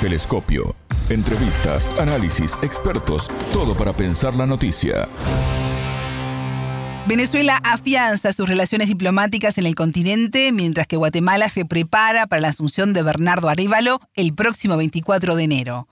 [0.00, 0.76] Telescopio.
[1.08, 5.08] Entrevistas, análisis, expertos, todo para pensar la noticia.
[7.06, 12.48] Venezuela afianza sus relaciones diplomáticas en el continente, mientras que Guatemala se prepara para la
[12.48, 15.88] asunción de Bernardo Arévalo el próximo 24 de enero.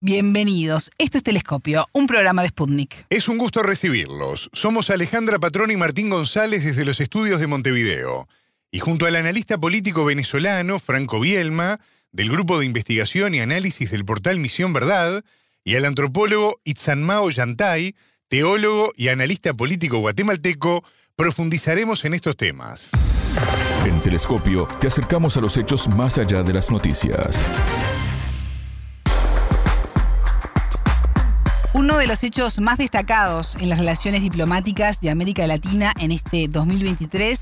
[0.00, 3.06] Bienvenidos, esto es Telescopio, un programa de Sputnik.
[3.10, 4.50] Es un gusto recibirlos.
[4.52, 8.28] Somos Alejandra Patrón y Martín González desde los estudios de Montevideo.
[8.70, 11.80] Y junto al analista político venezolano Franco Bielma,
[12.12, 15.24] del Grupo de Investigación y Análisis del portal Misión Verdad,
[15.64, 17.94] y al antropólogo Itzanmao Yantay,
[18.28, 20.84] teólogo y analista político guatemalteco,
[21.16, 22.90] profundizaremos en estos temas.
[23.84, 27.44] En Telescopio te acercamos a los hechos más allá de las noticias.
[31.74, 36.48] Uno de los hechos más destacados en las relaciones diplomáticas de América Latina en este
[36.48, 37.40] 2023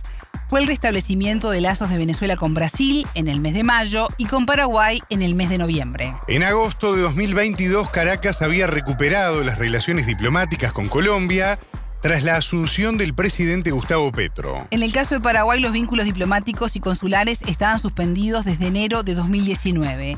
[0.49, 4.27] fue el restablecimiento de lazos de Venezuela con Brasil en el mes de mayo y
[4.27, 6.15] con Paraguay en el mes de noviembre.
[6.29, 11.59] En agosto de 2022, Caracas había recuperado las relaciones diplomáticas con Colombia
[12.01, 14.67] tras la asunción del presidente Gustavo Petro.
[14.71, 19.15] En el caso de Paraguay, los vínculos diplomáticos y consulares estaban suspendidos desde enero de
[19.15, 20.17] 2019.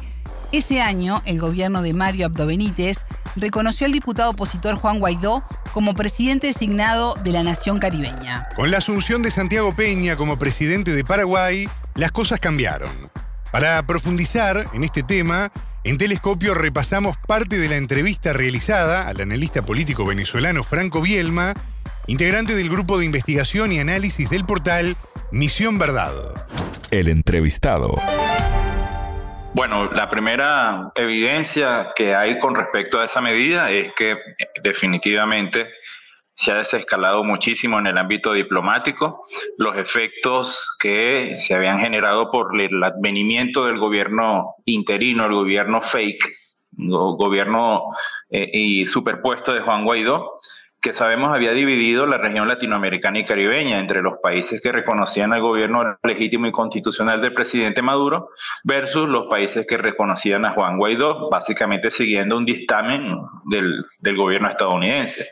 [0.53, 2.99] Ese año, el gobierno de Mario Abdo Benítez
[3.41, 8.49] reconoció al diputado opositor Juan Guaidó como presidente designado de la nación caribeña.
[8.57, 12.91] Con la asunción de Santiago Peña como presidente de Paraguay, las cosas cambiaron.
[13.51, 15.51] Para profundizar en este tema,
[15.85, 21.55] en Telescopio repasamos parte de la entrevista realizada al analista político venezolano Franco Bielma,
[22.07, 24.97] integrante del grupo de investigación y análisis del portal
[25.33, 26.13] Misión Verdad.
[26.91, 27.95] El entrevistado.
[29.59, 34.17] Bueno, la primera evidencia que hay con respecto a esa medida es que
[34.63, 35.67] definitivamente
[36.37, 39.25] se ha desescalado muchísimo en el ámbito diplomático.
[39.57, 46.25] Los efectos que se habían generado por el advenimiento del gobierno interino, el gobierno fake,
[46.79, 47.83] el gobierno
[48.31, 50.35] eh, y superpuesto de Juan Guaidó,
[50.81, 55.41] que sabemos había dividido la región latinoamericana y caribeña entre los países que reconocían al
[55.41, 58.29] gobierno legítimo y constitucional del presidente Maduro
[58.63, 64.49] versus los países que reconocían a Juan Guaidó, básicamente siguiendo un dictamen del, del gobierno
[64.49, 65.29] estadounidense.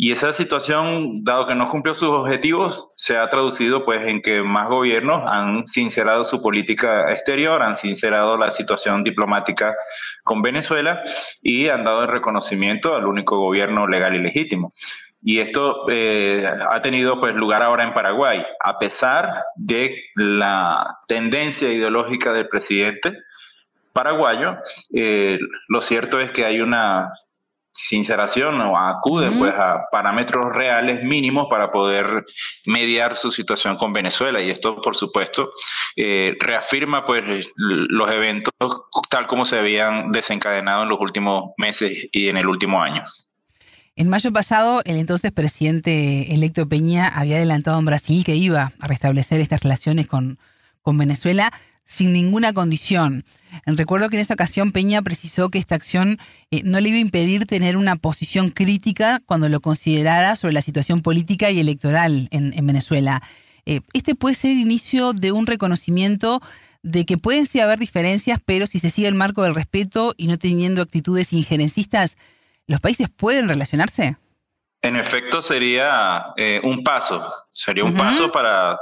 [0.00, 4.42] Y esa situación, dado que no cumplió sus objetivos, se ha traducido pues en que
[4.42, 9.74] más gobiernos han sincerado su política exterior, han sincerado la situación diplomática
[10.22, 11.02] con Venezuela
[11.42, 14.72] y han dado el reconocimiento al único gobierno legal y legítimo.
[15.20, 21.72] Y esto eh, ha tenido pues lugar ahora en Paraguay, a pesar de la tendencia
[21.72, 23.14] ideológica del presidente
[23.92, 24.58] paraguayo.
[24.94, 27.10] Eh, lo cierto es que hay una
[27.88, 32.24] sinceración o acude pues a parámetros reales mínimos para poder
[32.66, 34.40] mediar su situación con Venezuela.
[34.40, 35.50] Y esto por supuesto
[35.96, 37.24] eh, reafirma pues
[37.56, 38.52] los eventos
[39.10, 43.04] tal como se habían desencadenado en los últimos meses y en el último año.
[43.96, 48.86] En mayo pasado, el entonces presidente electo Peña había adelantado en Brasil que iba a
[48.86, 50.38] restablecer estas relaciones con,
[50.82, 51.52] con Venezuela
[51.88, 53.24] sin ninguna condición.
[53.64, 56.18] Recuerdo que en esa ocasión Peña precisó que esta acción
[56.50, 60.60] eh, no le iba a impedir tener una posición crítica cuando lo considerara sobre la
[60.60, 63.22] situación política y electoral en, Venezuela.
[63.64, 66.42] Eh, este puede ser el inicio de un reconocimiento
[66.82, 70.26] de que pueden sí haber diferencias, pero si se sigue el marco del respeto y
[70.26, 72.18] no teniendo actitudes injerencistas,
[72.66, 74.18] ¿los países pueden relacionarse?
[74.82, 78.78] En efecto, sería eh, un paso, sería un paso para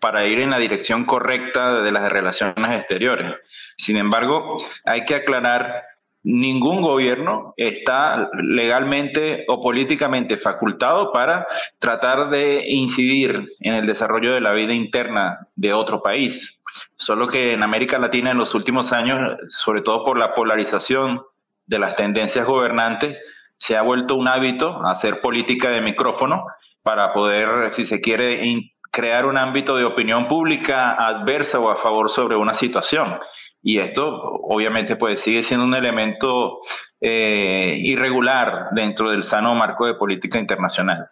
[0.00, 3.36] para ir en la dirección correcta de las relaciones exteriores.
[3.76, 5.84] Sin embargo, hay que aclarar,
[6.22, 11.46] ningún gobierno está legalmente o políticamente facultado para
[11.78, 16.58] tratar de incidir en el desarrollo de la vida interna de otro país.
[16.96, 21.22] Solo que en América Latina en los últimos años, sobre todo por la polarización
[21.66, 23.16] de las tendencias gobernantes,
[23.58, 26.44] se ha vuelto un hábito hacer política de micrófono
[26.82, 28.42] para poder, si se quiere,
[28.90, 33.18] crear un ámbito de opinión pública adversa o a favor sobre una situación.
[33.62, 36.60] Y esto obviamente pues sigue siendo un elemento
[37.00, 41.06] eh, irregular dentro del sano marco de política internacional.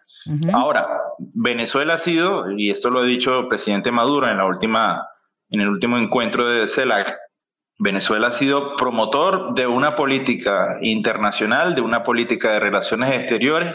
[0.53, 0.87] Ahora,
[1.33, 5.07] Venezuela ha sido, y esto lo ha dicho el presidente Maduro en la última,
[5.49, 7.07] en el último encuentro de CELAC,
[7.79, 13.73] Venezuela ha sido promotor de una política internacional, de una política de relaciones exteriores,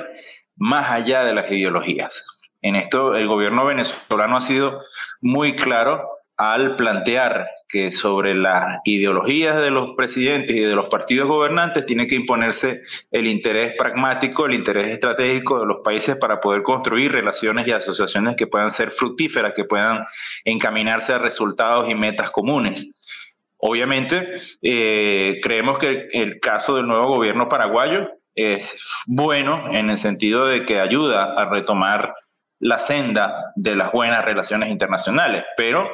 [0.57, 2.13] más allá de las ideologías.
[2.65, 4.81] En esto el gobierno venezolano ha sido
[5.21, 6.09] muy claro
[6.39, 12.07] al plantear que sobre las ideologías de los presidentes y de los partidos gobernantes tiene
[12.07, 12.81] que imponerse
[13.11, 18.35] el interés pragmático, el interés estratégico de los países para poder construir relaciones y asociaciones
[18.35, 20.03] que puedan ser fructíferas, que puedan
[20.47, 22.83] encaminarse a resultados y metas comunes.
[23.59, 24.27] Obviamente,
[24.63, 28.65] eh, creemos que el caso del nuevo gobierno paraguayo es
[29.07, 32.15] bueno en el sentido de que ayuda a retomar
[32.65, 35.91] la senda de las buenas relaciones internacionales, pero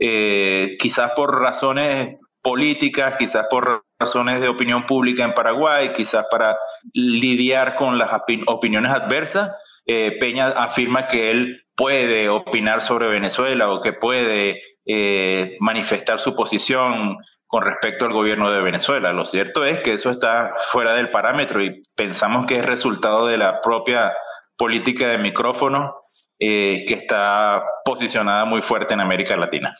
[0.00, 6.56] eh, quizás por razones políticas, quizás por razones de opinión pública en Paraguay, quizás para
[6.94, 8.08] lidiar con las
[8.46, 9.54] opiniones adversas,
[9.86, 16.34] eh, Peña afirma que él puede opinar sobre Venezuela o que puede eh, manifestar su
[16.34, 19.12] posición con respecto al gobierno de Venezuela.
[19.12, 23.36] Lo cierto es que eso está fuera del parámetro y pensamos que es resultado de
[23.36, 24.14] la propia
[24.56, 25.94] política de micrófono
[26.38, 29.74] eh, que está posicionada muy fuerte en América Latina.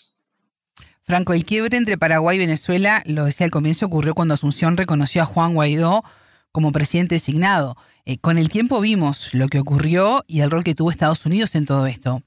[1.03, 5.23] Franco, el quiebre entre Paraguay y Venezuela, lo decía al comienzo, ocurrió cuando Asunción reconoció
[5.23, 6.03] a Juan Guaidó
[6.51, 7.77] como presidente designado.
[8.07, 11.55] Eh, con el tiempo vimos lo que ocurrió y el rol que tuvo Estados Unidos
[11.57, 12.21] en todo esto.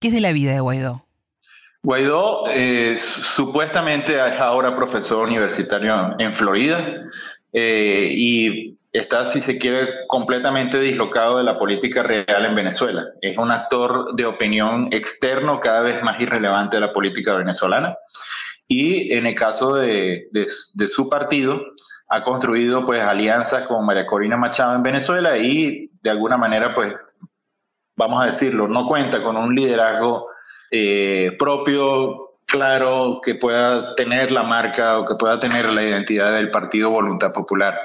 [0.00, 1.04] ¿Qué es de la vida de Guaidó?
[1.82, 2.98] Guaidó eh,
[3.36, 7.04] supuestamente es ahora profesor universitario en Florida
[7.52, 13.04] eh, y está, si se quiere, completamente dislocado de la política real en Venezuela.
[13.20, 17.96] Es un actor de opinión externo cada vez más irrelevante de la política venezolana.
[18.66, 21.60] Y en el caso de, de, su partido,
[22.08, 26.94] ha construido pues alianzas con María Corina Machado en Venezuela y de alguna manera pues
[27.96, 30.28] vamos a decirlo, no cuenta con un liderazgo
[30.70, 36.50] eh, propio, claro, que pueda tener la marca o que pueda tener la identidad del
[36.50, 37.76] Partido Voluntad Popular.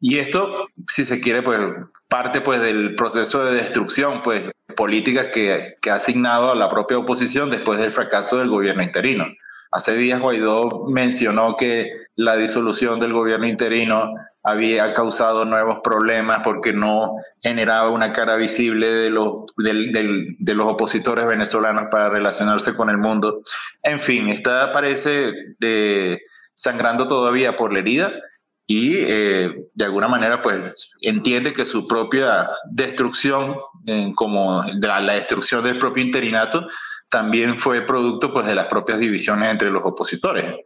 [0.00, 1.60] Y esto, si se quiere, pues
[2.08, 6.98] parte pues del proceso de destrucción pues política que, que ha asignado a la propia
[6.98, 9.26] oposición después del fracaso del gobierno interino.
[9.72, 16.72] Hace días Guaidó mencionó que la disolución del gobierno interino había causado nuevos problemas porque
[16.72, 22.98] no generaba una cara visible de los, de los opositores venezolanos para relacionarse con el
[22.98, 23.40] mundo.
[23.82, 26.20] En fin, está parece de,
[26.54, 28.12] sangrando todavía por la herida
[28.66, 33.56] y eh, de alguna manera pues entiende que su propia destrucción,
[34.16, 36.66] como la, la destrucción del propio interinato,
[37.08, 40.56] también fue producto pues de las propias divisiones entre los opositores.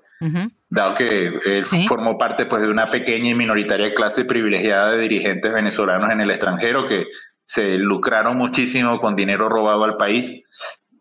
[0.69, 5.53] Dado que él formó parte pues de una pequeña y minoritaria clase privilegiada de dirigentes
[5.53, 7.07] venezolanos en el extranjero que
[7.47, 10.45] se lucraron muchísimo con dinero robado al país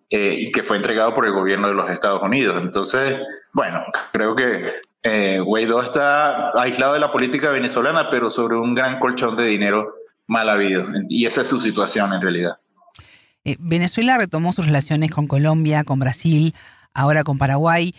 [0.10, 2.62] eh, y que fue entregado por el gobierno de los Estados Unidos.
[2.62, 3.20] Entonces,
[3.54, 4.72] bueno, creo que
[5.04, 9.94] eh, Guaidó está aislado de la política venezolana, pero sobre un gran colchón de dinero
[10.28, 10.86] mal habido.
[11.08, 12.58] Y esa es su situación en realidad.
[13.46, 16.54] Eh, Venezuela retomó sus relaciones con Colombia, con Brasil,
[16.94, 17.94] ahora con Paraguay.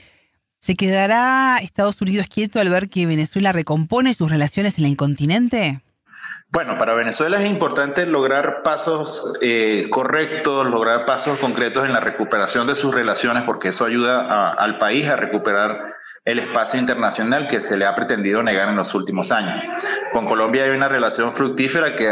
[0.58, 5.81] ¿Se quedará Estados Unidos quieto al ver que Venezuela recompone sus relaciones en el continente?
[6.53, 9.08] Bueno, para Venezuela es importante lograr pasos
[9.41, 14.79] eh, correctos, lograr pasos concretos en la recuperación de sus relaciones, porque eso ayuda al
[14.79, 15.94] país a recuperar
[16.25, 19.62] el espacio internacional que se le ha pretendido negar en los últimos años.
[20.12, 22.11] Con Colombia hay una relación fructífera que,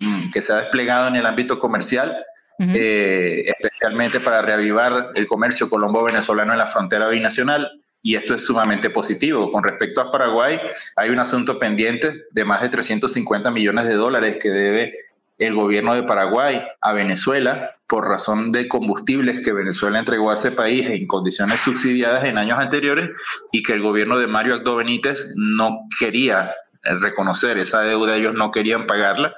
[0.00, 2.16] mm, que se ha desplegado en el ámbito comercial
[2.60, 7.70] eh, especialmente para reavivar el comercio colombo-venezolano en la frontera binacional.
[8.02, 9.50] Y esto es sumamente positivo.
[9.52, 10.58] Con respecto a Paraguay,
[10.96, 14.94] hay un asunto pendiente de más de 350 millones de dólares que debe
[15.38, 20.50] el gobierno de Paraguay a Venezuela por razón de combustibles que Venezuela entregó a ese
[20.50, 23.10] país en condiciones subsidiadas en años anteriores
[23.52, 26.52] y que el gobierno de Mario Aldo Benítez no quería
[27.00, 29.34] reconocer esa deuda, ellos no querían pagarla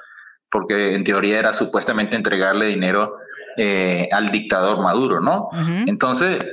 [0.51, 3.17] porque en teoría era supuestamente entregarle dinero
[3.57, 5.49] eh, al dictador Maduro, ¿no?
[5.87, 6.43] Entonces,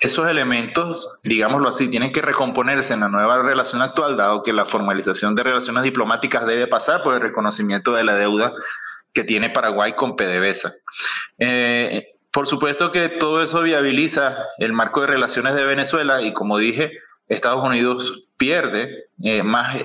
[0.00, 4.66] esos elementos, digámoslo así, tienen que recomponerse en la nueva relación actual, dado que la
[4.66, 8.52] formalización de relaciones diplomáticas debe pasar por el reconocimiento de la deuda
[9.16, 10.74] que tiene Paraguay con PDVSA.
[11.38, 16.58] Eh, por supuesto que todo eso viabiliza el marco de relaciones de Venezuela y como
[16.58, 16.92] dije,
[17.26, 19.78] Estados Unidos pierde eh, más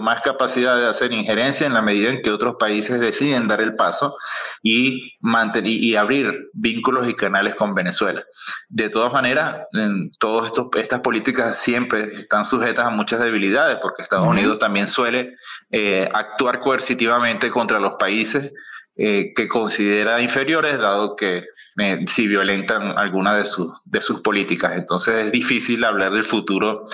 [0.00, 3.74] más capacidad de hacer injerencia en la medida en que otros países deciden dar el
[3.74, 4.16] paso
[4.62, 8.22] y, mantener, y abrir vínculos y canales con Venezuela.
[8.68, 14.26] De todas maneras, en todas estas políticas siempre están sujetas a muchas debilidades porque Estados
[14.26, 15.34] Unidos también suele
[15.72, 18.52] eh, actuar coercitivamente contra los países
[18.96, 21.44] eh, que considera inferiores, dado que
[21.78, 24.76] eh, si violentan alguna de sus, de sus políticas.
[24.76, 26.86] Entonces es difícil hablar del futuro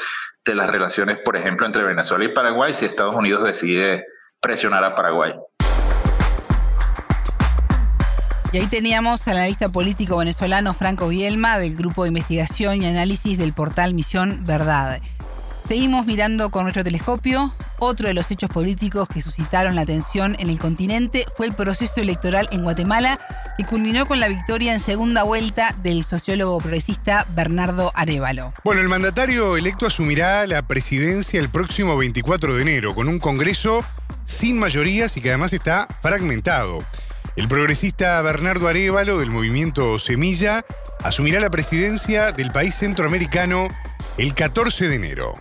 [0.44, 4.04] de las relaciones, por ejemplo, entre Venezuela y Paraguay si Estados Unidos decide
[4.40, 5.34] presionar a Paraguay.
[8.52, 13.38] Y ahí teníamos al analista político venezolano Franco Bielma del Grupo de Investigación y Análisis
[13.38, 15.00] del portal Misión Verdad.
[15.72, 17.50] Seguimos mirando con nuestro telescopio.
[17.78, 22.02] Otro de los hechos políticos que suscitaron la atención en el continente fue el proceso
[22.02, 23.18] electoral en Guatemala,
[23.56, 28.52] que culminó con la victoria en segunda vuelta del sociólogo progresista Bernardo Arevalo.
[28.64, 33.82] Bueno, el mandatario electo asumirá la presidencia el próximo 24 de enero, con un Congreso
[34.26, 36.80] sin mayorías y que además está fragmentado.
[37.34, 40.66] El progresista Bernardo Arevalo del movimiento Semilla
[41.02, 43.68] asumirá la presidencia del país centroamericano
[44.18, 45.32] el 14 de enero.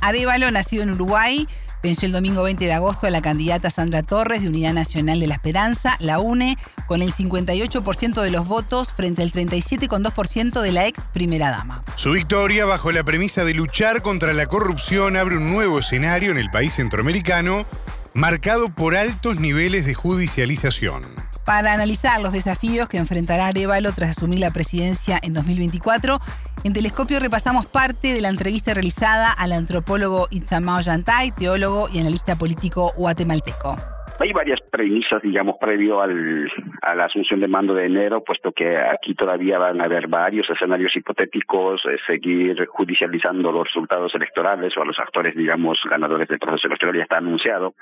[0.00, 1.48] Arevalo, nacido en Uruguay,
[1.82, 5.26] venció el domingo 20 de agosto a la candidata Sandra Torres de Unidad Nacional de
[5.26, 10.86] la Esperanza, la UNE, con el 58% de los votos frente al 37,2% de la
[10.86, 11.84] ex primera dama.
[11.96, 16.38] Su victoria, bajo la premisa de luchar contra la corrupción, abre un nuevo escenario en
[16.38, 17.66] el país centroamericano
[18.14, 21.19] marcado por altos niveles de judicialización.
[21.44, 26.18] Para analizar los desafíos que enfrentará Arevalo tras asumir la presidencia en 2024,
[26.64, 32.36] en Telescopio repasamos parte de la entrevista realizada al antropólogo Itzamao Yantay, teólogo y analista
[32.36, 33.76] político guatemalteco.
[34.20, 36.46] Hay varias premisas, digamos, previo al,
[36.82, 40.48] a la asunción de mando de enero, puesto que aquí todavía van a haber varios
[40.50, 46.38] escenarios hipotéticos, eh, seguir judicializando los resultados electorales o a los actores, digamos, ganadores del
[46.38, 47.72] proceso electoral ya está anunciado.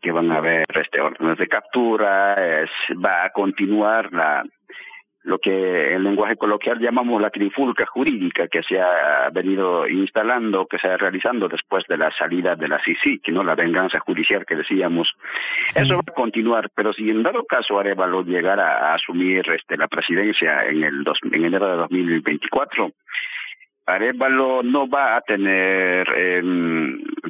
[0.00, 2.36] Que van a haber este, órdenes de captura,
[3.04, 4.44] va a continuar la,
[5.24, 10.78] lo que en lenguaje coloquial llamamos la trifulca jurídica que se ha venido instalando, que
[10.78, 13.42] se ha realizando después de la salida de la CICIC, ¿no?
[13.42, 15.14] la venganza judicial que decíamos.
[15.74, 19.88] Eso va a continuar, pero si en dado caso Arevalo llegara a asumir este, la
[19.88, 22.92] presidencia en, el dos, en enero de 2024,
[23.86, 26.42] Arevalo no va a tener, eh,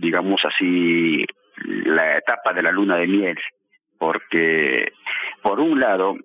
[0.00, 1.24] digamos así,
[1.64, 3.38] la etapa de la luna de miel,
[3.98, 4.92] porque
[5.42, 6.16] por un lado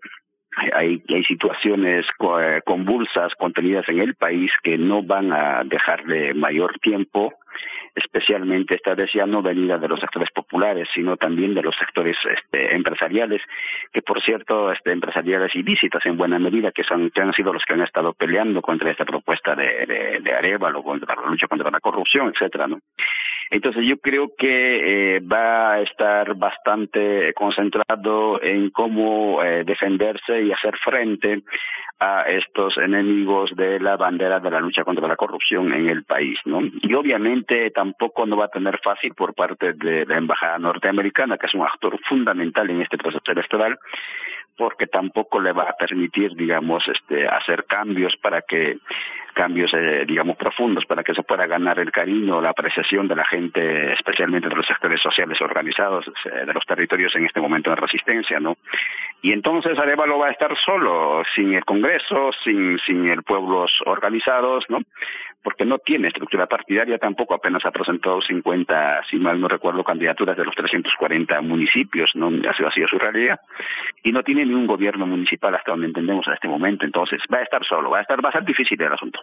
[0.74, 2.06] hay, hay situaciones
[2.42, 7.34] eh, convulsas contenidas en el país que no van a dejarle mayor tiempo
[7.96, 12.18] especialmente esta vez ya no venida de los sectores populares, sino también de los sectores
[12.26, 13.42] este, empresariales,
[13.92, 17.64] que por cierto, este, empresariales ilícitas en buena medida, que, son, que han sido los
[17.66, 21.70] que han estado peleando contra esta propuesta de, de, de Arevalo, contra la lucha contra
[21.72, 22.80] la corrupción, etcétera, ¿no?
[23.50, 30.52] Entonces yo creo que eh, va a estar bastante concentrado en cómo eh, defenderse y
[30.52, 31.44] hacer frente
[32.00, 36.40] a estos enemigos de la bandera de la lucha contra la corrupción en el país,
[36.46, 36.62] ¿no?
[36.64, 41.48] Y obviamente tampoco no va a tener fácil por parte de la embajada norteamericana, que
[41.48, 43.78] es un actor fundamental en este proceso electoral,
[44.60, 48.78] porque tampoco le va a permitir, digamos, este, hacer cambios para que
[49.34, 53.24] cambios, eh, digamos, profundos para que se pueda ganar el cariño, la apreciación de la
[53.24, 57.78] gente, especialmente de los sectores sociales organizados eh, de los territorios en este momento de
[57.78, 58.58] resistencia, ¿no?
[59.22, 64.66] Y entonces Arevalo va a estar solo, sin el Congreso, sin, sin el pueblos organizados,
[64.68, 64.80] ¿no?
[65.42, 70.36] Porque no tiene estructura partidaria, tampoco apenas ha presentado 50, si mal no recuerdo, candidaturas
[70.36, 72.28] de los 340 municipios, ¿no?
[72.28, 73.40] Ha sido su realidad.
[74.04, 77.38] Y no tiene ni un gobierno municipal hasta donde entendemos a este momento, entonces va
[77.38, 79.20] a estar solo, va a estar, ser difícil el asunto.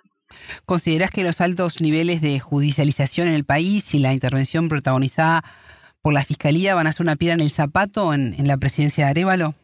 [0.65, 5.43] ¿Consideras que los altos niveles de judicialización en el país y la intervención protagonizada
[6.03, 9.11] por la Fiscalía van a ser una piedra en el zapato en, la presidencia de
[9.11, 9.55] Arevalo?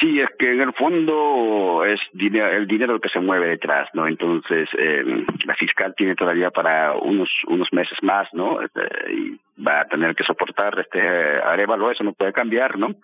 [0.00, 4.08] Sí, es que en el fondo es el dinero que se mueve detrás, ¿no?
[4.08, 5.04] Entonces, eh,
[5.44, 8.60] la fiscal tiene todavía para unos unos meses más, ¿no?
[8.60, 8.80] Este,
[9.12, 12.96] y va a tener que soportar este Arevalo, eso no puede cambiar, ¿no?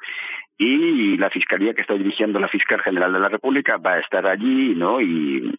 [0.58, 4.26] Y la fiscalía que está dirigiendo la fiscal general de la República va a estar
[4.26, 5.00] allí, ¿no?
[5.00, 5.54] Y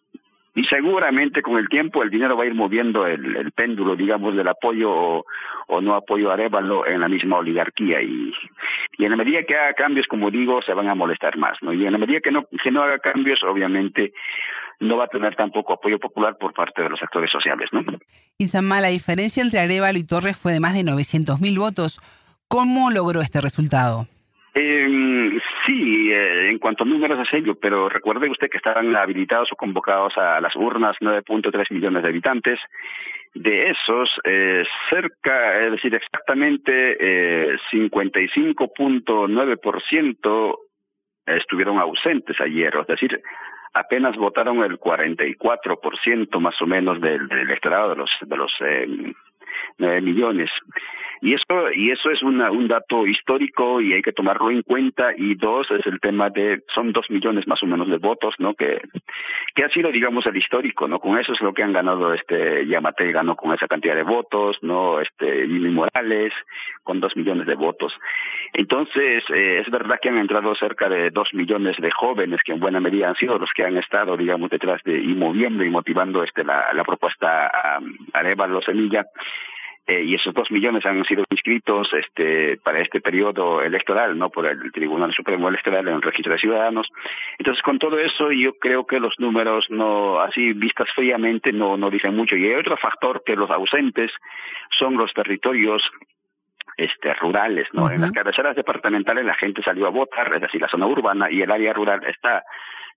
[0.53, 4.35] y seguramente con el tiempo el dinero va a ir moviendo el, el péndulo, digamos,
[4.35, 5.23] del apoyo
[5.67, 8.33] o, no apoyo a Arevalo en la misma oligarquía y,
[8.97, 11.71] y en la medida que haga cambios, como digo, se van a molestar más, ¿no?
[11.71, 14.11] Y en la medida que no, que no haga cambios, obviamente
[14.81, 17.83] no va a tener tampoco apoyo popular por parte de los actores sociales, ¿no?
[18.37, 22.01] Isamá, la diferencia entre Arevalo y Torres fue de más de 900.000 votos.
[22.49, 24.07] ¿Cómo logró este resultado?
[24.53, 25.39] Eh,
[25.71, 29.55] sí, eh, en cuanto a números es ello, pero recuerde usted que estaban habilitados o
[29.55, 32.59] convocados a las urnas 9.3 millones de habitantes.
[33.33, 40.57] De esos, eh, cerca, es decir, exactamente eh, 55.9%
[41.27, 43.21] estuvieron ausentes ayer, es decir,
[43.73, 48.51] apenas votaron el 44% más o menos del, del electorado de los de los
[49.79, 50.49] eh, 9 millones.
[51.23, 55.13] Y eso, y eso es una, un dato histórico y hay que tomarlo en cuenta.
[55.15, 58.55] Y dos, es el tema de, son dos millones más o menos de votos, ¿no?
[58.55, 58.81] Que,
[59.53, 60.99] que ha sido, digamos, el histórico, ¿no?
[60.99, 64.57] Con eso es lo que han ganado este Yamate, ganó con esa cantidad de votos,
[64.63, 64.99] ¿no?
[64.99, 66.33] Este Jimmy Morales,
[66.83, 67.95] con dos millones de votos.
[68.53, 72.59] Entonces, eh, es verdad que han entrado cerca de dos millones de jóvenes que en
[72.59, 76.23] buena medida han sido los que han estado, digamos, detrás de y moviendo y motivando
[76.23, 77.77] este la, propuesta a,
[78.13, 79.05] a Semilla
[79.91, 84.45] eh, y esos dos millones han sido inscritos este, para este periodo electoral, no por
[84.45, 86.87] el Tribunal Supremo Electoral en el registro de ciudadanos.
[87.37, 91.89] Entonces, con todo eso, yo creo que los números, no así vistas fríamente, no, no
[91.89, 92.37] dicen mucho.
[92.37, 94.11] Y hay otro factor que los ausentes
[94.79, 95.83] son los territorios
[96.77, 97.91] este, rurales, ¿no?
[97.91, 101.41] En las cabeceras departamentales la gente salió a votar, es decir, la zona urbana y
[101.41, 102.43] el área rural está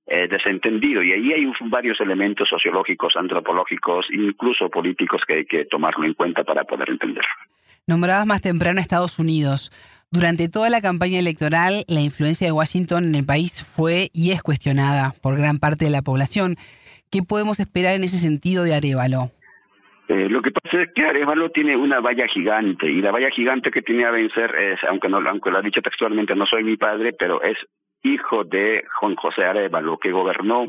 [0.07, 1.03] eh, desentendido.
[1.03, 6.45] Y ahí hay varios elementos sociológicos, antropológicos, incluso políticos que hay que tomarlo en cuenta
[6.45, 7.25] para poder entender.
[7.87, 9.71] Nombrabas más temprano Estados Unidos.
[10.11, 14.43] Durante toda la campaña electoral, la influencia de Washington en el país fue y es
[14.43, 16.57] cuestionada por gran parte de la población.
[17.11, 19.31] ¿Qué podemos esperar en ese sentido de Arevalo?
[20.09, 23.71] Eh, lo que pasa es que Arevalo tiene una valla gigante y la valla gigante
[23.71, 26.77] que tiene a vencer es, aunque no aunque lo ha dicho textualmente, no soy mi
[26.77, 27.57] padre, pero es
[28.05, 30.69] hijo de Juan José Arevalo, que gobernó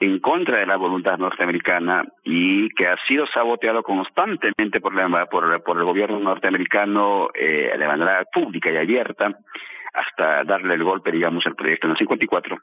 [0.00, 5.62] en contra de la voluntad norteamericana y que ha sido saboteado constantemente por, la, por,
[5.62, 9.30] por el gobierno norteamericano eh, de manera pública y abierta
[9.92, 12.58] hasta darle el golpe, digamos, al proyecto en el 54.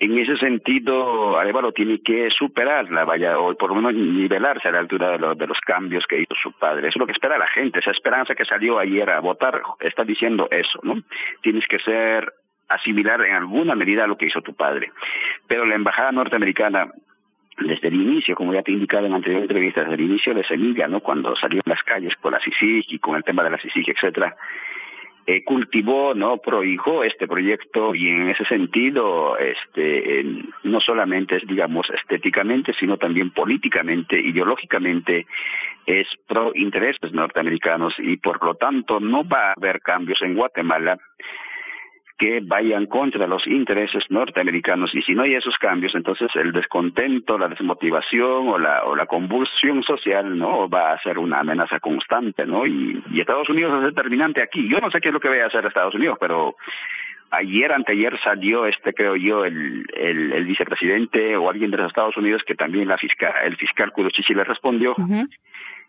[0.00, 4.70] En ese sentido, Arevalo tiene que superar la valla, o por lo menos nivelarse a
[4.70, 6.86] la altura de, de, los cambios que hizo su padre.
[6.86, 7.80] Eso es lo que espera la gente.
[7.80, 11.02] Esa esperanza que salió ayer a votar está diciendo eso, ¿no?
[11.42, 12.32] Tienes que ser
[12.68, 14.92] asimilar en alguna medida lo que hizo tu padre.
[15.46, 16.90] Pero la embajada norteamericana
[17.60, 20.44] desde el inicio, como ya te he indicado en anterior entrevistas, desde el inicio de
[20.44, 21.00] Semilla, ¿no?
[21.00, 23.90] cuando salió en las calles con la CICIG y con el tema de la CICIG,
[23.90, 24.36] etcétera,
[25.26, 30.24] eh, cultivó, no prohijó este proyecto y en ese sentido, este,
[30.62, 35.26] no solamente es, digamos, estéticamente, sino también políticamente, ideológicamente,
[35.84, 40.98] es pro intereses norteamericanos y por lo tanto no va a haber cambios en Guatemala
[42.18, 44.94] que vayan contra los intereses norteamericanos.
[44.94, 49.06] Y si no hay esos cambios entonces el descontento la desmotivación o la o la
[49.06, 53.94] convulsión social no va a ser una amenaza constante no y, y Estados Unidos es
[53.94, 54.68] determinante aquí.
[54.68, 56.56] Yo no sé qué es lo que vaya a hacer Estados Unidos pero
[57.30, 62.16] ayer anteayer salió este creo yo el, el, el vicepresidente o alguien de los Estados
[62.16, 64.94] Unidos que también la fiscal el fiscal Chichi le respondió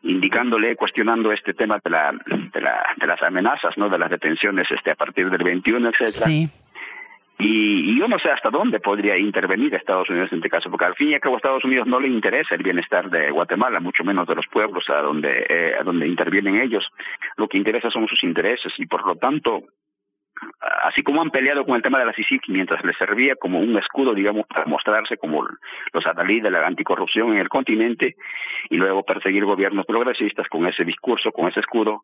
[0.04, 2.12] indicándole, cuestionando este tema de, la,
[2.54, 3.90] de, la, de las amenazas, ¿no?
[3.90, 6.32] De las detenciones este, a partir del 21, etcétera.
[6.32, 10.86] Y, y, yo no sé hasta dónde podría intervenir Estados Unidos en este caso, porque
[10.86, 13.80] al fin y al cabo a Estados Unidos no le interesa el bienestar de Guatemala,
[13.80, 16.86] mucho menos de los pueblos a donde, eh, a donde intervienen ellos.
[17.38, 19.64] Lo que interesa son sus intereses y por lo tanto
[20.84, 23.78] así como han peleado con el tema de la CICIC mientras les servía como un
[23.78, 25.48] escudo, digamos, para mostrarse como
[25.94, 28.16] los adalid de la anticorrupción en el continente
[28.70, 32.04] y luego perseguir gobiernos progresistas con ese discurso, con ese escudo,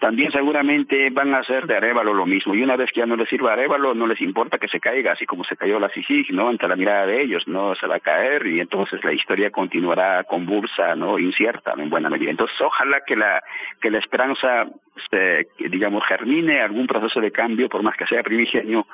[0.00, 2.54] también seguramente van a hacer de Arevalo lo mismo.
[2.54, 5.12] Y una vez que ya no les sirva Arevalo, no les importa que se caiga,
[5.12, 6.48] así como se cayó la CICIG, ¿no?
[6.48, 10.24] Ante la mirada de ellos, no se va a caer y entonces la historia continuará
[10.24, 11.18] convulsa, ¿no?
[11.18, 12.30] Incierta en buena medida.
[12.30, 13.42] Entonces, ojalá que la,
[13.80, 14.66] que la esperanza,
[15.10, 18.86] se, digamos, germine algún proceso de cambio, por más que sea primigenio,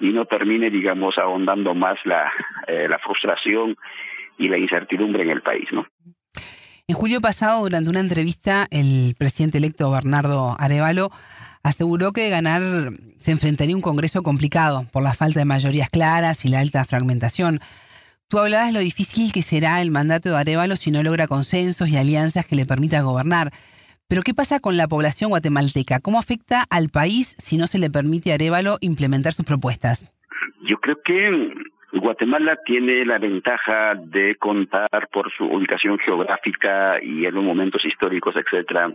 [0.00, 2.32] y no termine, digamos, ahondando más la,
[2.66, 3.76] eh, la frustración
[4.38, 5.86] y la incertidumbre en el país, ¿no?
[6.86, 11.10] En julio pasado, durante una entrevista, el presidente electo Bernardo Arevalo
[11.62, 12.60] aseguró que ganar
[13.16, 16.84] se enfrentaría a un Congreso complicado por la falta de mayorías claras y la alta
[16.84, 17.60] fragmentación.
[18.28, 21.96] Tú hablabas lo difícil que será el mandato de Arevalo si no logra consensos y
[21.96, 23.50] alianzas que le permitan gobernar.
[24.06, 26.00] Pero ¿qué pasa con la población guatemalteca?
[26.00, 30.12] ¿Cómo afecta al país si no se le permite a Arevalo implementar sus propuestas?
[30.68, 31.28] Yo creo que
[32.00, 38.34] Guatemala tiene la ventaja de contar por su ubicación geográfica y en los momentos históricos,
[38.36, 38.92] etcétera,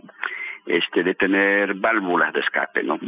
[0.66, 2.98] este, de tener válvulas de escape, ¿no?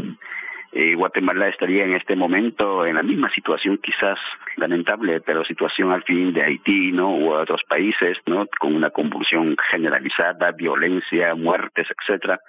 [0.75, 4.19] Eh, Guatemala estaría en este momento en la misma situación, quizás
[4.57, 7.15] lamentable, pero situación al fin de Haití, ¿no?
[7.15, 8.47] U otros países, ¿no?
[8.59, 12.41] Con una convulsión generalizada, violencia, muertes, etcétera.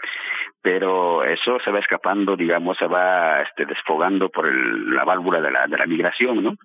[0.62, 5.52] Pero eso se va escapando, digamos, se va este, desfogando por el, la válvula de
[5.52, 6.56] la, de la migración, ¿no?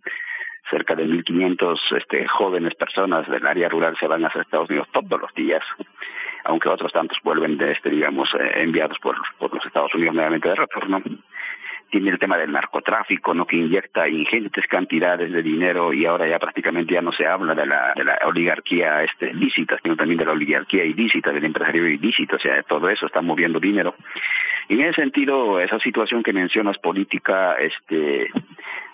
[0.71, 5.21] Cerca de 1.500 este, jóvenes personas del área rural se van hacia Estados Unidos todos
[5.21, 5.63] los días,
[6.45, 10.55] aunque otros tantos vuelven de este, digamos, eh, enviados por, los Estados Unidos nuevamente de
[10.55, 11.03] retorno
[11.91, 13.47] tiene el tema del narcotráfico, ¿no?
[13.47, 17.67] que inyecta ingentes cantidades de dinero y ahora ya prácticamente ya no se habla de
[17.67, 22.37] la, de la oligarquía este, lícita, sino también de la oligarquía ilícita, del empresario ilícito,
[22.37, 23.95] o sea, todo eso está moviendo dinero.
[24.69, 28.31] Y en ese sentido, esa situación que mencionas política, este,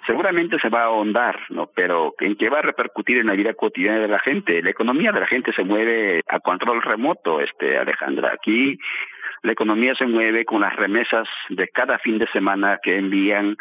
[0.07, 1.69] seguramente se va a ahondar, ¿no?
[1.75, 4.63] Pero en qué va a repercutir en la vida cotidiana de la gente.
[4.63, 8.33] La economía de la gente se mueve a control remoto, este, Alejandra.
[8.35, 8.79] Aquí
[9.43, 13.57] la economía se mueve con las remesas de cada fin de semana que envían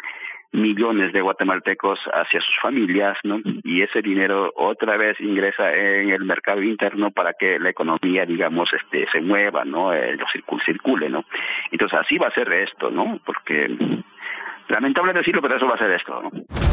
[0.54, 3.40] millones de guatemaltecos hacia sus familias, ¿no?
[3.64, 8.72] Y ese dinero otra vez ingresa en el mercado interno para que la economía, digamos,
[8.72, 9.92] este, se mueva, ¿no?
[9.92, 11.24] Eh, circule, circule, ¿no?
[11.72, 13.20] Entonces así va a ser esto, ¿no?
[13.26, 13.68] Porque
[14.68, 16.30] lamentable decirlo, pero eso va a ser esto, ¿no?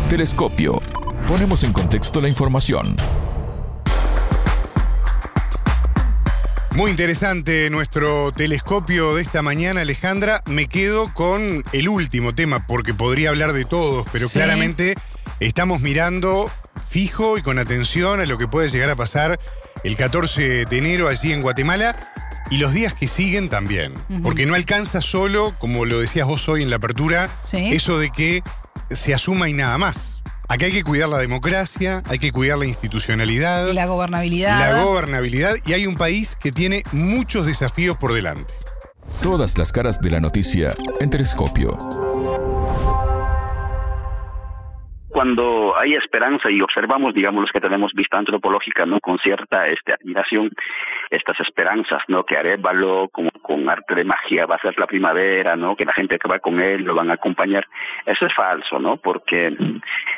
[0.10, 0.80] Telescopio.
[1.28, 2.96] Ponemos en contexto la información.
[6.76, 10.40] Muy interesante nuestro telescopio de esta mañana, Alejandra.
[10.48, 11.42] Me quedo con
[11.74, 14.96] el último tema, porque podría hablar de todos, pero claramente
[15.42, 16.50] estamos mirando
[16.90, 19.38] fijo y con atención a lo que puede llegar a pasar
[19.84, 21.96] el 14 de enero allí en Guatemala
[22.52, 23.94] y los días que siguen también.
[24.22, 28.44] Porque no alcanza solo, como lo decías vos hoy en la apertura, eso de que
[28.92, 30.22] se asuma y nada más.
[30.50, 33.70] Acá hay que cuidar la democracia, hay que cuidar la institucionalidad.
[33.70, 34.60] Y la gobernabilidad.
[34.60, 35.56] La gobernabilidad.
[35.66, 38.54] Y hay un país que tiene muchos desafíos por delante.
[39.22, 42.01] Todas las caras de la noticia en Telescopio.
[45.22, 49.00] Cuando hay esperanza y observamos, digamos, los que tenemos vista antropológica, ¿no?
[49.00, 50.50] Con cierta este, admiración,
[51.12, 52.24] estas esperanzas, ¿no?
[52.24, 55.76] Que Arevalo, como con arte de magia, va a ser la primavera, ¿no?
[55.76, 57.68] Que la gente que va con él lo van a acompañar.
[58.04, 58.98] Eso es falso, ¿no?
[58.98, 59.56] Porque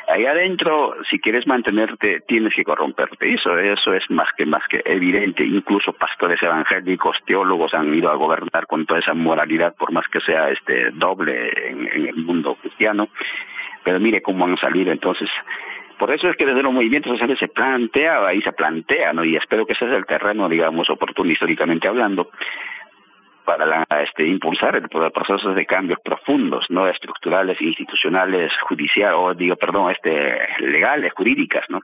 [0.08, 3.34] ahí adentro, si quieres mantenerte, tienes que corromperte.
[3.34, 5.44] Eso, eso es más que, más que evidente.
[5.44, 10.20] Incluso pastores evangélicos, teólogos han ido a gobernar con toda esa moralidad, por más que
[10.20, 13.10] sea este doble en el mundo cristiano
[13.84, 15.30] pero mire cómo han salido entonces.
[15.98, 19.24] Por eso es que desde los movimientos sociales se plantea, ahí se plantea, ¿no?
[19.24, 22.30] Y espero que ese es el terreno, digamos, oportuno históricamente hablando,
[23.44, 29.92] para este, impulsar el, procesos de cambios profundos, no estructurales, institucionales, judiciales, o digo, perdón,
[29.92, 31.82] este, legales, jurídicas, ¿no?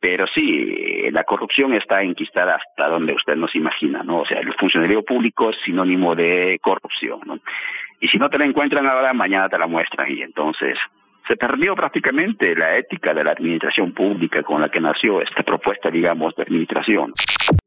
[0.00, 4.20] Pero sí, la corrupción está enquistada hasta donde usted nos imagina, ¿no?
[4.20, 7.38] O sea, el funcionario público es sinónimo de corrupción, ¿no?
[8.00, 10.78] Y si no te la encuentran ahora, mañana te la muestran y entonces
[11.38, 16.34] se prácticamente la ética de la administración pública con la que nació esta propuesta, digamos,
[16.36, 17.12] de administración.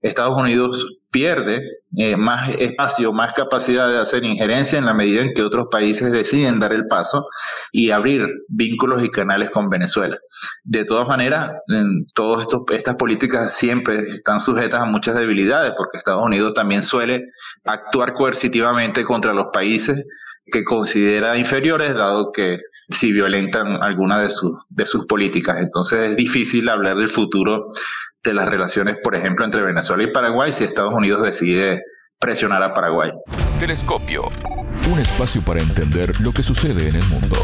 [0.01, 1.61] Estados Unidos pierde
[1.97, 6.11] eh, más espacio, más capacidad de hacer injerencia en la medida en que otros países
[6.11, 7.25] deciden dar el paso
[7.71, 10.17] y abrir vínculos y canales con Venezuela.
[10.63, 11.53] De todas maneras,
[12.13, 17.23] todas estas políticas siempre están sujetas a muchas debilidades porque Estados Unidos también suele
[17.63, 20.05] actuar coercitivamente contra los países
[20.51, 22.59] que considera inferiores, dado que
[22.99, 25.57] si violentan alguna de sus, de sus políticas.
[25.59, 27.71] Entonces es difícil hablar del futuro
[28.23, 31.81] de las relaciones, por ejemplo, entre Venezuela y Paraguay si Estados Unidos decide
[32.19, 33.11] presionar a Paraguay.
[33.59, 34.23] Telescopio,
[34.91, 37.37] un espacio para entender lo que sucede en el mundo.